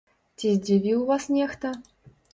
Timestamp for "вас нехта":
1.11-1.75